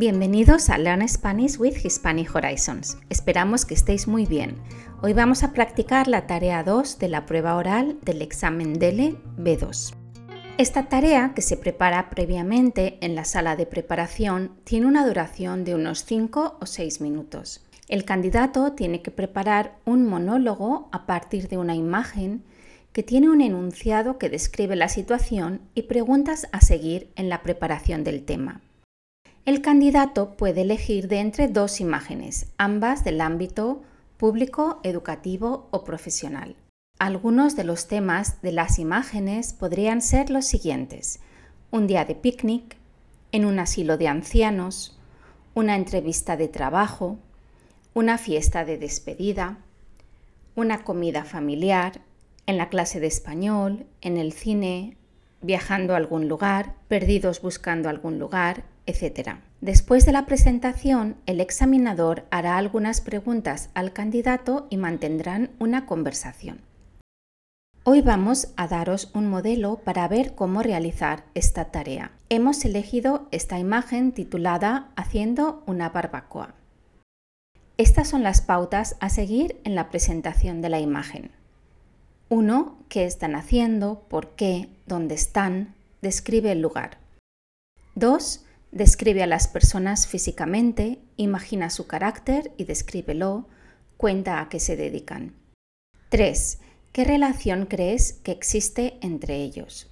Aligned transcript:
Bienvenidos 0.00 0.70
a 0.70 0.78
Learn 0.78 1.06
Spanish 1.06 1.58
with 1.58 1.84
Hispanic 1.84 2.34
Horizons. 2.34 2.96
Esperamos 3.10 3.66
que 3.66 3.74
estéis 3.74 4.08
muy 4.08 4.24
bien. 4.24 4.56
Hoy 5.02 5.12
vamos 5.12 5.42
a 5.42 5.52
practicar 5.52 6.08
la 6.08 6.26
tarea 6.26 6.64
2 6.64 6.98
de 6.98 7.08
la 7.08 7.26
prueba 7.26 7.54
oral 7.54 7.98
del 8.00 8.22
examen 8.22 8.78
DELE 8.78 9.18
B2. 9.36 9.94
Esta 10.56 10.88
tarea, 10.88 11.32
que 11.34 11.42
se 11.42 11.58
prepara 11.58 12.08
previamente 12.08 12.96
en 13.02 13.14
la 13.14 13.26
sala 13.26 13.56
de 13.56 13.66
preparación, 13.66 14.52
tiene 14.64 14.86
una 14.86 15.06
duración 15.06 15.64
de 15.64 15.74
unos 15.74 16.06
5 16.06 16.56
o 16.58 16.64
6 16.64 17.02
minutos. 17.02 17.62
El 17.86 18.06
candidato 18.06 18.72
tiene 18.72 19.02
que 19.02 19.10
preparar 19.10 19.76
un 19.84 20.06
monólogo 20.06 20.88
a 20.92 21.04
partir 21.04 21.48
de 21.48 21.58
una 21.58 21.74
imagen 21.74 22.42
que 22.94 23.02
tiene 23.02 23.28
un 23.28 23.42
enunciado 23.42 24.16
que 24.16 24.30
describe 24.30 24.76
la 24.76 24.88
situación 24.88 25.60
y 25.74 25.82
preguntas 25.82 26.48
a 26.52 26.62
seguir 26.62 27.10
en 27.16 27.28
la 27.28 27.42
preparación 27.42 28.02
del 28.02 28.24
tema. 28.24 28.62
El 29.46 29.62
candidato 29.62 30.36
puede 30.36 30.60
elegir 30.60 31.08
de 31.08 31.18
entre 31.18 31.48
dos 31.48 31.80
imágenes, 31.80 32.48
ambas 32.58 33.04
del 33.04 33.22
ámbito 33.22 33.82
público, 34.18 34.80
educativo 34.82 35.68
o 35.70 35.82
profesional. 35.82 36.56
Algunos 36.98 37.56
de 37.56 37.64
los 37.64 37.88
temas 37.88 38.42
de 38.42 38.52
las 38.52 38.78
imágenes 38.78 39.54
podrían 39.54 40.02
ser 40.02 40.28
los 40.28 40.44
siguientes. 40.44 41.20
Un 41.70 41.86
día 41.86 42.04
de 42.04 42.14
picnic, 42.14 42.76
en 43.32 43.46
un 43.46 43.58
asilo 43.58 43.96
de 43.96 44.08
ancianos, 44.08 44.98
una 45.54 45.74
entrevista 45.74 46.36
de 46.36 46.48
trabajo, 46.48 47.18
una 47.94 48.18
fiesta 48.18 48.66
de 48.66 48.76
despedida, 48.76 49.58
una 50.54 50.84
comida 50.84 51.24
familiar, 51.24 52.02
en 52.44 52.58
la 52.58 52.68
clase 52.68 53.00
de 53.00 53.06
español, 53.06 53.86
en 54.02 54.18
el 54.18 54.32
cine, 54.32 54.98
viajando 55.42 55.94
a 55.94 55.96
algún 55.96 56.28
lugar, 56.28 56.74
perdidos 56.88 57.40
buscando 57.40 57.88
algún 57.88 58.18
lugar, 58.18 58.64
etc. 58.86 59.36
Después 59.60 60.06
de 60.06 60.12
la 60.12 60.26
presentación, 60.26 61.16
el 61.26 61.40
examinador 61.40 62.24
hará 62.30 62.56
algunas 62.56 63.00
preguntas 63.00 63.70
al 63.74 63.92
candidato 63.92 64.66
y 64.70 64.76
mantendrán 64.76 65.50
una 65.58 65.86
conversación. 65.86 66.60
Hoy 67.82 68.02
vamos 68.02 68.52
a 68.56 68.68
daros 68.68 69.10
un 69.14 69.28
modelo 69.28 69.80
para 69.84 70.06
ver 70.06 70.34
cómo 70.34 70.62
realizar 70.62 71.24
esta 71.34 71.66
tarea. 71.66 72.12
Hemos 72.28 72.64
elegido 72.64 73.26
esta 73.30 73.58
imagen 73.58 74.12
titulada 74.12 74.90
Haciendo 74.96 75.64
una 75.66 75.88
barbacoa. 75.88 76.54
Estas 77.78 78.08
son 78.08 78.22
las 78.22 78.42
pautas 78.42 78.96
a 79.00 79.08
seguir 79.08 79.58
en 79.64 79.74
la 79.74 79.88
presentación 79.88 80.60
de 80.60 80.68
la 80.68 80.80
imagen. 80.80 81.30
1. 82.32 82.78
¿Qué 82.88 83.06
están 83.06 83.34
haciendo? 83.34 84.04
¿Por 84.08 84.36
qué? 84.36 84.68
¿Dónde 84.86 85.16
están? 85.16 85.74
Describe 86.00 86.52
el 86.52 86.62
lugar. 86.62 86.98
2. 87.96 88.44
Describe 88.70 89.24
a 89.24 89.26
las 89.26 89.48
personas 89.48 90.06
físicamente, 90.06 91.00
imagina 91.16 91.70
su 91.70 91.88
carácter 91.88 92.52
y 92.56 92.66
descríbelo, 92.66 93.48
cuenta 93.96 94.40
a 94.40 94.48
qué 94.48 94.60
se 94.60 94.76
dedican. 94.76 95.34
3. 96.10 96.60
¿Qué 96.92 97.02
relación 97.02 97.66
crees 97.66 98.12
que 98.12 98.30
existe 98.30 98.98
entre 99.00 99.42
ellos? 99.42 99.90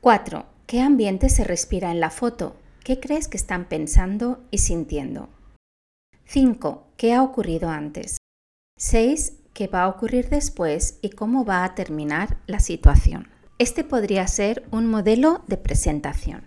4. 0.00 0.46
¿Qué 0.68 0.80
ambiente 0.80 1.28
se 1.28 1.42
respira 1.42 1.90
en 1.90 1.98
la 1.98 2.10
foto? 2.10 2.54
¿Qué 2.84 3.00
crees 3.00 3.26
que 3.26 3.36
están 3.36 3.68
pensando 3.68 4.44
y 4.52 4.58
sintiendo? 4.58 5.28
5. 6.26 6.86
¿Qué 6.96 7.14
ha 7.14 7.22
ocurrido 7.24 7.68
antes? 7.68 8.18
6. 8.76 9.32
¿Qué 9.58 9.66
va 9.66 9.82
a 9.82 9.88
ocurrir 9.88 10.28
después 10.28 11.00
y 11.02 11.10
cómo 11.10 11.44
va 11.44 11.64
a 11.64 11.74
terminar 11.74 12.38
la 12.46 12.60
situación? 12.60 13.26
Este 13.58 13.82
podría 13.82 14.24
ser 14.28 14.64
un 14.70 14.86
modelo 14.86 15.42
de 15.48 15.56
presentación. 15.56 16.46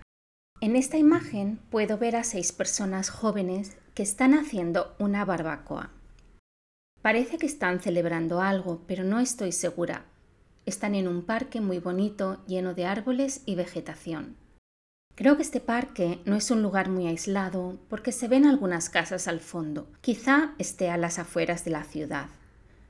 En 0.62 0.76
esta 0.76 0.96
imagen 0.96 1.58
puedo 1.68 1.98
ver 1.98 2.16
a 2.16 2.24
seis 2.24 2.52
personas 2.52 3.10
jóvenes 3.10 3.76
que 3.92 4.02
están 4.02 4.32
haciendo 4.32 4.96
una 4.98 5.26
barbacoa. 5.26 5.90
Parece 7.02 7.36
que 7.36 7.44
están 7.44 7.80
celebrando 7.80 8.40
algo, 8.40 8.80
pero 8.86 9.04
no 9.04 9.20
estoy 9.20 9.52
segura. 9.52 10.06
Están 10.64 10.94
en 10.94 11.06
un 11.06 11.20
parque 11.20 11.60
muy 11.60 11.80
bonito, 11.80 12.42
lleno 12.46 12.72
de 12.72 12.86
árboles 12.86 13.42
y 13.44 13.56
vegetación. 13.56 14.38
Creo 15.16 15.36
que 15.36 15.42
este 15.42 15.60
parque 15.60 16.22
no 16.24 16.34
es 16.34 16.50
un 16.50 16.62
lugar 16.62 16.88
muy 16.88 17.08
aislado 17.08 17.78
porque 17.90 18.10
se 18.10 18.26
ven 18.26 18.46
algunas 18.46 18.88
casas 18.88 19.28
al 19.28 19.40
fondo. 19.40 19.86
Quizá 20.00 20.54
esté 20.56 20.88
a 20.88 20.96
las 20.96 21.18
afueras 21.18 21.66
de 21.66 21.72
la 21.72 21.84
ciudad. 21.84 22.30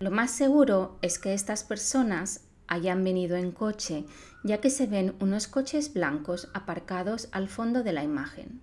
Lo 0.03 0.11
más 0.11 0.33
seguro 0.33 0.99
es 1.01 1.21
que 1.21 1.33
estas 1.33 1.63
personas 1.63 2.41
hayan 2.67 3.05
venido 3.05 3.37
en 3.37 3.53
coche, 3.53 4.05
ya 4.43 4.61
que 4.61 4.69
se 4.69 4.89
ven 4.89 5.15
unos 5.21 5.47
coches 5.47 5.95
blancos 5.95 6.51
aparcados 6.55 7.29
al 7.31 7.49
fondo 7.49 7.85
de 7.85 7.93
la 7.93 8.03
imagen. 8.03 8.61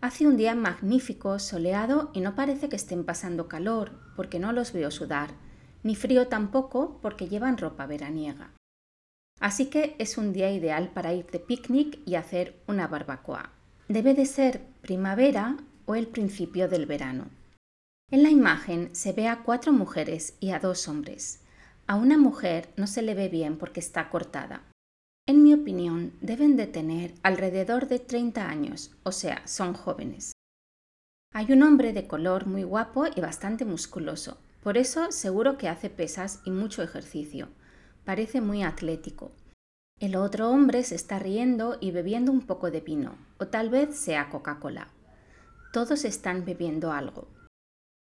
Hace 0.00 0.26
un 0.26 0.36
día 0.36 0.56
magnífico, 0.56 1.38
soleado, 1.38 2.10
y 2.14 2.20
no 2.20 2.34
parece 2.34 2.68
que 2.68 2.74
estén 2.74 3.04
pasando 3.04 3.46
calor, 3.46 3.92
porque 4.16 4.40
no 4.40 4.50
los 4.50 4.72
veo 4.72 4.90
sudar, 4.90 5.30
ni 5.84 5.94
frío 5.94 6.26
tampoco, 6.26 6.98
porque 7.00 7.28
llevan 7.28 7.56
ropa 7.56 7.86
veraniega. 7.86 8.50
Así 9.38 9.66
que 9.66 9.94
es 10.00 10.18
un 10.18 10.32
día 10.32 10.50
ideal 10.50 10.90
para 10.92 11.14
ir 11.14 11.30
de 11.30 11.38
picnic 11.38 12.00
y 12.06 12.16
hacer 12.16 12.60
una 12.66 12.88
barbacoa. 12.88 13.52
Debe 13.86 14.14
de 14.14 14.26
ser 14.26 14.62
primavera 14.80 15.58
o 15.86 15.94
el 15.94 16.08
principio 16.08 16.68
del 16.68 16.86
verano. 16.86 17.37
En 18.10 18.22
la 18.22 18.30
imagen 18.30 18.88
se 18.94 19.12
ve 19.12 19.28
a 19.28 19.42
cuatro 19.42 19.70
mujeres 19.70 20.38
y 20.40 20.52
a 20.52 20.60
dos 20.60 20.88
hombres. 20.88 21.42
A 21.86 21.96
una 21.96 22.16
mujer 22.16 22.72
no 22.78 22.86
se 22.86 23.02
le 23.02 23.14
ve 23.14 23.28
bien 23.28 23.58
porque 23.58 23.80
está 23.80 24.08
cortada. 24.08 24.62
En 25.26 25.42
mi 25.42 25.52
opinión, 25.52 26.14
deben 26.22 26.56
de 26.56 26.66
tener 26.66 27.12
alrededor 27.22 27.86
de 27.86 27.98
30 27.98 28.48
años, 28.48 28.96
o 29.02 29.12
sea, 29.12 29.46
son 29.46 29.74
jóvenes. 29.74 30.32
Hay 31.34 31.52
un 31.52 31.62
hombre 31.62 31.92
de 31.92 32.06
color 32.06 32.46
muy 32.46 32.62
guapo 32.62 33.04
y 33.14 33.20
bastante 33.20 33.66
musculoso, 33.66 34.38
por 34.62 34.78
eso 34.78 35.12
seguro 35.12 35.58
que 35.58 35.68
hace 35.68 35.90
pesas 35.90 36.40
y 36.46 36.50
mucho 36.50 36.82
ejercicio. 36.82 37.50
Parece 38.06 38.40
muy 38.40 38.62
atlético. 38.62 39.32
El 40.00 40.16
otro 40.16 40.48
hombre 40.48 40.82
se 40.82 40.94
está 40.94 41.18
riendo 41.18 41.76
y 41.78 41.90
bebiendo 41.90 42.32
un 42.32 42.46
poco 42.46 42.70
de 42.70 42.80
vino, 42.80 43.18
o 43.36 43.48
tal 43.48 43.68
vez 43.68 43.98
sea 43.98 44.30
Coca-Cola. 44.30 44.88
Todos 45.74 46.06
están 46.06 46.46
bebiendo 46.46 46.90
algo. 46.90 47.28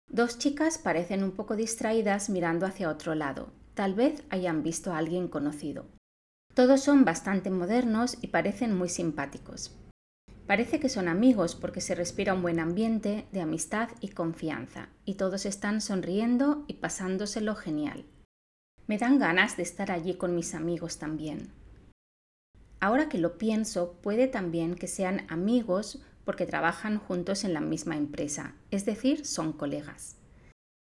Dos 0.09 0.37
chicas 0.37 0.77
parecen 0.77 1.23
un 1.23 1.31
poco 1.31 1.55
distraídas 1.55 2.29
mirando 2.29 2.65
hacia 2.65 2.89
otro 2.89 3.15
lado, 3.15 3.51
Tal 3.79 3.93
vez 3.93 4.23
hayan 4.29 4.61
visto 4.61 4.91
a 4.91 4.97
alguien 4.97 5.29
conocido. 5.29 5.85
Todos 6.53 6.81
son 6.81 7.05
bastante 7.05 7.49
modernos 7.49 8.17
y 8.19 8.27
parecen 8.27 8.77
muy 8.77 8.89
simpáticos. 8.89 9.73
Parece 10.47 10.81
que 10.81 10.89
son 10.89 11.07
amigos 11.07 11.55
porque 11.55 11.79
se 11.79 11.95
respira 11.95 12.33
un 12.33 12.41
buen 12.41 12.59
ambiente 12.59 13.25
de 13.31 13.39
amistad 13.39 13.87
y 14.01 14.09
confianza, 14.09 14.89
y 15.05 15.13
todos 15.13 15.45
están 15.45 15.79
sonriendo 15.79 16.65
y 16.67 16.73
pasándoselo 16.73 17.55
genial. 17.55 18.03
Me 18.85 18.97
dan 18.97 19.17
ganas 19.17 19.55
de 19.55 19.63
estar 19.63 19.91
allí 19.91 20.15
con 20.15 20.35
mis 20.35 20.53
amigos 20.53 20.97
también. 20.97 21.53
Ahora 22.79 23.09
que 23.09 23.17
lo 23.17 23.37
pienso, 23.37 23.93
puede 24.01 24.27
también 24.27 24.75
que 24.75 24.87
sean 24.87 25.25
amigos 25.29 26.01
porque 26.23 26.45
trabajan 26.45 26.97
juntos 26.97 27.43
en 27.43 27.53
la 27.53 27.61
misma 27.61 27.97
empresa, 27.97 28.55
es 28.71 28.85
decir, 28.85 29.25
son 29.25 29.51
colegas. 29.51 30.17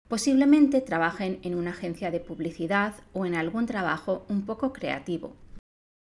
Posiblemente 0.07 0.81
trabajen 0.81 1.39
en 1.43 1.55
una 1.55 1.71
agencia 1.71 2.11
de 2.11 2.19
publicidad 2.19 2.95
o 3.13 3.25
en 3.25 3.35
algún 3.35 3.65
trabajo 3.65 4.25
un 4.29 4.45
poco 4.45 4.73
creativo. 4.73 5.35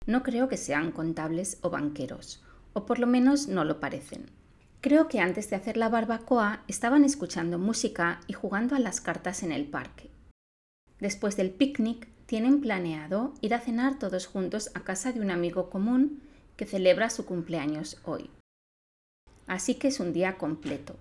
No 0.06 0.22
creo 0.22 0.48
que 0.48 0.56
sean 0.56 0.92
contables 0.92 1.58
o 1.62 1.70
banqueros, 1.70 2.42
o 2.72 2.86
por 2.86 2.98
lo 2.98 3.06
menos 3.06 3.48
no 3.48 3.64
lo 3.64 3.80
parecen. 3.80 4.30
Creo 4.80 5.08
que 5.08 5.20
antes 5.20 5.50
de 5.50 5.56
hacer 5.56 5.76
la 5.76 5.88
barbacoa 5.88 6.62
estaban 6.68 7.04
escuchando 7.04 7.58
música 7.58 8.20
y 8.26 8.32
jugando 8.32 8.76
a 8.76 8.78
las 8.78 9.00
cartas 9.00 9.42
en 9.42 9.52
el 9.52 9.66
parque. 9.66 10.10
Después 11.00 11.36
del 11.36 11.50
picnic, 11.50 12.08
tienen 12.28 12.60
planeado 12.60 13.32
ir 13.40 13.54
a 13.54 13.58
cenar 13.58 13.98
todos 13.98 14.26
juntos 14.26 14.70
a 14.74 14.80
casa 14.80 15.12
de 15.12 15.20
un 15.20 15.30
amigo 15.30 15.70
común 15.70 16.20
que 16.58 16.66
celebra 16.66 17.08
su 17.08 17.24
cumpleaños 17.24 17.96
hoy. 18.04 18.28
Así 19.46 19.76
que 19.76 19.88
es 19.88 19.98
un 19.98 20.12
día 20.12 20.36
completo. 20.36 20.96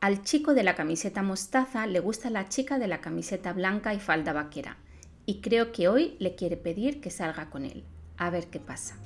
Al 0.00 0.22
chico 0.22 0.54
de 0.54 0.62
la 0.62 0.74
camiseta 0.74 1.22
mostaza 1.22 1.86
le 1.86 2.00
gusta 2.00 2.30
la 2.30 2.48
chica 2.48 2.78
de 2.78 2.88
la 2.88 3.02
camiseta 3.02 3.52
blanca 3.52 3.92
y 3.92 4.00
falda 4.00 4.32
vaquera, 4.32 4.78
y 5.26 5.42
creo 5.42 5.72
que 5.72 5.88
hoy 5.88 6.16
le 6.20 6.36
quiere 6.36 6.56
pedir 6.56 7.02
que 7.02 7.10
salga 7.10 7.50
con 7.50 7.66
él. 7.66 7.84
A 8.16 8.30
ver 8.30 8.46
qué 8.46 8.58
pasa. 8.58 8.96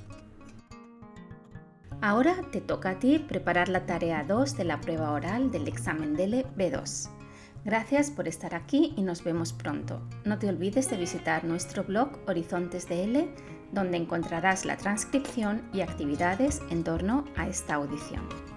Ahora 1.99 2.49
te 2.53 2.61
toca 2.61 2.91
a 2.91 2.99
ti 2.99 3.19
preparar 3.19 3.67
la 3.67 3.85
tarea 3.85 4.23
2 4.23 4.55
de 4.55 4.63
la 4.63 4.79
prueba 4.79 5.11
oral 5.11 5.51
del 5.51 5.67
examen 5.67 6.15
DELE 6.15 6.45
B2. 6.55 7.20
Gracias 7.63 8.09
por 8.09 8.27
estar 8.27 8.55
aquí 8.55 8.93
y 8.97 9.03
nos 9.03 9.23
vemos 9.23 9.53
pronto. 9.53 10.01
No 10.25 10.39
te 10.39 10.49
olvides 10.49 10.89
de 10.89 10.97
visitar 10.97 11.43
nuestro 11.43 11.83
blog 11.83 12.09
Horizontes 12.27 12.89
DL, 12.89 13.29
donde 13.71 13.97
encontrarás 13.97 14.65
la 14.65 14.77
transcripción 14.77 15.61
y 15.71 15.81
actividades 15.81 16.61
en 16.71 16.83
torno 16.83 17.25
a 17.35 17.47
esta 17.47 17.75
audición. 17.75 18.50